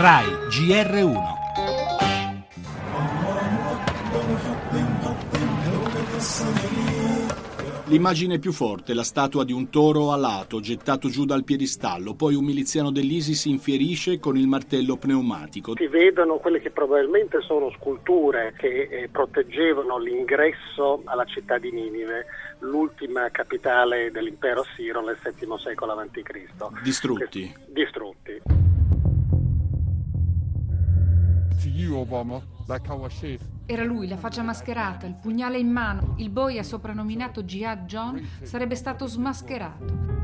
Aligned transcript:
RAI 0.00 0.26
GR1 0.46 1.16
L'immagine 7.86 8.38
più 8.38 8.52
forte, 8.52 8.94
la 8.94 9.02
statua 9.02 9.42
di 9.42 9.52
un 9.52 9.70
toro 9.70 10.12
alato 10.12 10.60
gettato 10.60 11.08
giù 11.08 11.24
dal 11.24 11.42
piedistallo, 11.42 12.14
poi 12.14 12.36
un 12.36 12.44
miliziano 12.44 12.92
dell'ISIS 12.92 13.46
infierisce 13.46 14.20
con 14.20 14.36
il 14.36 14.46
martello 14.46 14.96
pneumatico. 14.96 15.74
Si 15.76 15.88
vedono 15.88 16.36
quelle 16.36 16.60
che 16.60 16.70
probabilmente 16.70 17.40
sono 17.40 17.72
sculture 17.72 18.54
che 18.56 18.82
eh, 18.88 19.08
proteggevano 19.10 19.98
l'ingresso 19.98 21.02
alla 21.06 21.24
città 21.24 21.58
di 21.58 21.72
Ninive, 21.72 22.26
l'ultima 22.60 23.28
capitale 23.30 24.12
dell'impero 24.12 24.60
assiro 24.60 25.04
nel 25.04 25.18
VII 25.20 25.58
secolo 25.58 25.92
a.C. 25.94 26.82
Distrutti. 26.84 27.52
Che, 27.52 27.72
distrutti. 27.72 28.66
To 31.62 31.68
you, 31.68 31.96
Obama, 31.96 32.40
like 32.68 32.88
our 32.88 33.10
chef. 33.10 33.40
Era 33.66 33.82
lui, 33.82 34.06
la 34.06 34.16
faccia 34.16 34.42
mascherata, 34.42 35.06
il 35.06 35.16
pugnale 35.20 35.58
in 35.58 35.68
mano. 35.68 36.14
Il 36.18 36.30
boia 36.30 36.62
soprannominato 36.62 37.42
Jihad 37.42 37.84
John 37.86 38.24
sarebbe 38.42 38.76
stato 38.76 39.06
smascherato. 39.06 40.16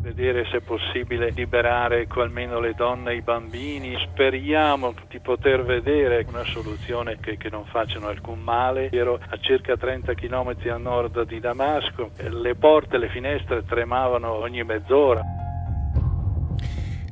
Vedere 0.00 0.46
se 0.46 0.56
è 0.56 0.60
possibile 0.60 1.30
liberare 1.32 2.08
almeno 2.16 2.60
le 2.60 2.72
donne 2.74 3.12
e 3.12 3.16
i 3.16 3.20
bambini. 3.20 3.94
Speriamo 4.10 4.94
di 5.08 5.20
poter 5.20 5.64
vedere 5.64 6.24
una 6.26 6.44
soluzione 6.44 7.18
che, 7.20 7.36
che 7.36 7.50
non 7.50 7.66
facciano 7.66 8.08
alcun 8.08 8.40
male. 8.40 8.90
Ero 8.90 9.20
a 9.22 9.38
circa 9.38 9.76
30 9.76 10.14
km 10.14 10.56
a 10.72 10.78
nord 10.78 11.26
di 11.26 11.38
Damasco, 11.40 12.12
le 12.16 12.54
porte 12.54 12.96
e 12.96 12.98
le 12.98 13.10
finestre 13.10 13.64
tremavano 13.66 14.32
ogni 14.32 14.64
mezz'ora. 14.64 15.39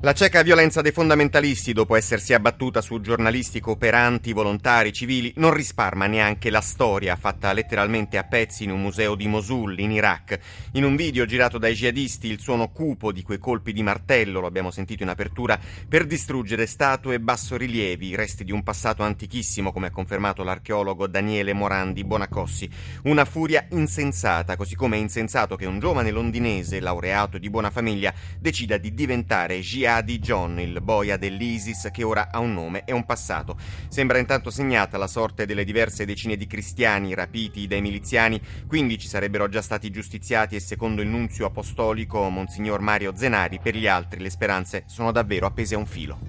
La 0.00 0.12
cieca 0.12 0.42
violenza 0.42 0.80
dei 0.80 0.92
fondamentalisti, 0.92 1.72
dopo 1.72 1.96
essersi 1.96 2.32
abbattuta 2.32 2.80
su 2.80 3.00
giornalisti 3.00 3.58
cooperanti, 3.58 4.32
volontari, 4.32 4.92
civili, 4.92 5.32
non 5.38 5.52
risparma 5.52 6.06
neanche 6.06 6.50
la 6.50 6.60
storia, 6.60 7.16
fatta 7.16 7.52
letteralmente 7.52 8.16
a 8.16 8.22
pezzi 8.22 8.62
in 8.62 8.70
un 8.70 8.80
museo 8.80 9.16
di 9.16 9.26
Mosul, 9.26 9.76
in 9.80 9.90
Iraq. 9.90 10.38
In 10.74 10.84
un 10.84 10.94
video 10.94 11.26
girato 11.26 11.58
dai 11.58 11.74
jihadisti, 11.74 12.28
il 12.28 12.38
suono 12.38 12.68
cupo 12.68 13.10
di 13.10 13.22
quei 13.22 13.38
colpi 13.38 13.72
di 13.72 13.82
martello, 13.82 14.38
lo 14.38 14.46
abbiamo 14.46 14.70
sentito 14.70 15.02
in 15.02 15.08
apertura, 15.08 15.58
per 15.88 16.06
distruggere 16.06 16.66
statue 16.66 17.16
e 17.16 17.20
bassorilievi, 17.20 18.14
resti 18.14 18.44
di 18.44 18.52
un 18.52 18.62
passato 18.62 19.02
antichissimo, 19.02 19.72
come 19.72 19.88
ha 19.88 19.90
confermato 19.90 20.44
l'archeologo 20.44 21.08
Daniele 21.08 21.54
Morandi 21.54 22.04
Bonacossi. 22.04 22.70
Una 23.02 23.24
furia 23.24 23.66
insensata, 23.70 24.54
così 24.54 24.76
come 24.76 24.96
è 24.96 25.00
insensato 25.00 25.56
che 25.56 25.66
un 25.66 25.80
giovane 25.80 26.12
londinese, 26.12 26.78
laureato 26.78 27.36
di 27.36 27.50
buona 27.50 27.72
famiglia, 27.72 28.14
decida 28.38 28.76
di 28.76 28.94
diventare 28.94 29.58
jihadista 29.58 29.86
Adi 29.88 30.18
John, 30.18 30.60
il 30.60 30.80
boia 30.80 31.16
dell'ISIS 31.16 31.88
che 31.92 32.04
ora 32.04 32.28
ha 32.30 32.38
un 32.38 32.52
nome 32.52 32.84
e 32.84 32.92
un 32.92 33.04
passato. 33.04 33.56
Sembra 33.88 34.18
intanto 34.18 34.50
segnata 34.50 34.98
la 34.98 35.06
sorte 35.06 35.46
delle 35.46 35.64
diverse 35.64 36.04
decine 36.04 36.36
di 36.36 36.46
cristiani 36.46 37.14
rapiti 37.14 37.66
dai 37.66 37.80
miliziani, 37.80 38.40
15 38.66 39.08
sarebbero 39.08 39.48
già 39.48 39.62
stati 39.62 39.90
giustiziati 39.90 40.54
e 40.54 40.60
secondo 40.60 41.02
il 41.02 41.08
nunzio 41.08 41.46
apostolico 41.46 42.28
Monsignor 42.28 42.80
Mario 42.80 43.16
Zenari 43.16 43.58
per 43.58 43.74
gli 43.74 43.86
altri 43.86 44.20
le 44.20 44.30
speranze 44.30 44.84
sono 44.86 45.10
davvero 45.10 45.46
appese 45.46 45.74
a 45.74 45.78
un 45.78 45.86
filo. 45.86 46.27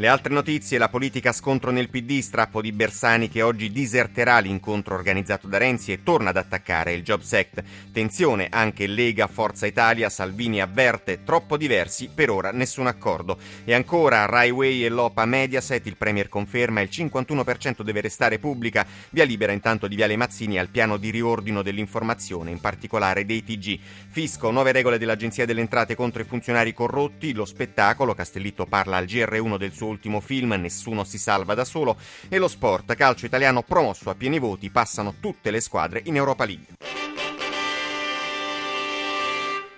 Le 0.00 0.08
altre 0.08 0.32
notizie, 0.32 0.78
la 0.78 0.88
politica 0.88 1.30
scontro 1.30 1.70
nel 1.70 1.90
PD, 1.90 2.20
strappo 2.20 2.62
di 2.62 2.72
Bersani 2.72 3.28
che 3.28 3.42
oggi 3.42 3.70
diserterà 3.70 4.38
l'incontro 4.38 4.94
organizzato 4.94 5.46
da 5.46 5.58
Renzi 5.58 5.92
e 5.92 6.02
torna 6.02 6.30
ad 6.30 6.38
attaccare 6.38 6.94
il 6.94 7.02
Jobs 7.02 7.30
Act. 7.34 7.62
Tensione 7.92 8.48
anche 8.50 8.86
Lega, 8.86 9.26
Forza 9.26 9.66
Italia, 9.66 10.08
Salvini 10.08 10.62
avverte, 10.62 11.22
troppo 11.22 11.58
diversi, 11.58 12.08
per 12.08 12.30
ora 12.30 12.50
nessun 12.50 12.86
accordo. 12.86 13.36
E 13.62 13.74
ancora 13.74 14.24
Rai 14.24 14.48
Way 14.48 14.84
e 14.84 14.88
l'OPA 14.88 15.26
Mediaset, 15.26 15.84
il 15.84 15.98
Premier 15.98 16.30
conferma 16.30 16.80
il 16.80 16.88
51% 16.90 17.82
deve 17.82 18.00
restare 18.00 18.38
pubblica, 18.38 18.86
via 19.10 19.24
libera 19.24 19.52
intanto 19.52 19.86
di 19.86 19.96
Viale 19.96 20.16
Mazzini 20.16 20.58
al 20.58 20.68
piano 20.70 20.96
di 20.96 21.10
riordino 21.10 21.60
dell'informazione, 21.60 22.50
in 22.50 22.60
particolare 22.60 23.26
dei 23.26 23.44
TG. 23.44 23.78
Fisco, 24.08 24.50
nuove 24.50 24.72
regole 24.72 24.96
dell'Agenzia 24.96 25.44
delle 25.44 25.60
Entrate 25.60 25.94
contro 25.94 26.22
i 26.22 26.24
funzionari 26.24 26.72
corrotti, 26.72 27.34
lo 27.34 27.44
spettacolo, 27.44 28.14
Castellitto 28.14 28.64
parla 28.64 28.96
al 28.96 29.04
GR1 29.04 29.58
del 29.58 29.72
suo 29.72 29.88
ultimo 29.90 30.20
film 30.20 30.52
Nessuno 30.52 31.04
si 31.04 31.18
salva 31.18 31.54
da 31.54 31.64
solo 31.64 31.96
e 32.28 32.38
lo 32.38 32.48
sport 32.48 32.94
calcio 32.94 33.26
italiano 33.26 33.62
promosso 33.62 34.10
a 34.10 34.14
pieni 34.14 34.38
voti 34.38 34.70
passano 34.70 35.14
tutte 35.20 35.50
le 35.50 35.60
squadre 35.60 36.00
in 36.04 36.16
Europa 36.16 36.44
League. 36.44 36.99